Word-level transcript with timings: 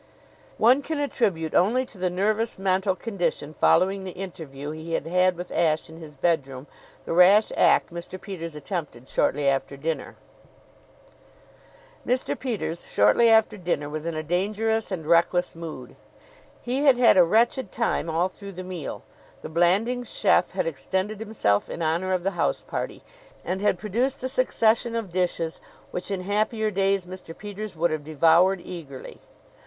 One 0.57 0.81
can 0.81 0.97
attribute 0.97 1.53
only 1.53 1.85
to 1.85 1.99
the 1.99 2.09
nervous 2.09 2.57
mental 2.57 2.95
condition 2.95 3.53
following 3.53 4.03
the 4.03 4.13
interview 4.17 4.71
he 4.71 4.93
had 4.93 5.05
had 5.05 5.35
with 5.37 5.51
Ashe 5.51 5.89
in 5.91 5.97
his 5.97 6.15
bedroom 6.15 6.65
the 7.05 7.13
rash 7.13 7.51
act 7.55 7.93
Mr. 7.93 8.19
Peters 8.19 8.55
attempted 8.55 9.07
shortly 9.07 9.47
after 9.47 9.77
dinner. 9.77 10.15
Mr. 12.03 12.33
Peters, 12.39 12.87
shortly 12.87 13.29
after 13.29 13.57
dinner, 13.57 13.87
was 13.89 14.07
in 14.07 14.15
a 14.15 14.23
dangerous 14.23 14.89
and 14.91 15.05
reckless 15.05 15.53
mood. 15.53 15.95
He 16.63 16.83
had 16.85 16.97
had 16.97 17.15
a 17.15 17.23
wretched 17.23 17.71
time 17.71 18.09
all 18.09 18.27
through 18.27 18.53
the 18.53 18.63
meal. 18.63 19.03
The 19.43 19.49
Blandings 19.49 20.09
chef 20.09 20.53
had 20.53 20.65
extended 20.65 21.19
himself 21.19 21.69
in 21.69 21.83
honor 21.83 22.11
of 22.11 22.23
the 22.23 22.31
house 22.31 22.63
party, 22.63 23.03
and 23.45 23.61
had 23.61 23.77
produced 23.77 24.23
a 24.23 24.29
succession 24.29 24.95
of 24.95 25.11
dishes, 25.11 25.61
which 25.91 26.09
in 26.09 26.21
happier 26.23 26.71
days 26.71 27.05
Mr. 27.05 27.37
Peters 27.37 27.75
would 27.75 27.91
have 27.91 28.03
devoured 28.03 28.61
eagerly. 28.65 29.21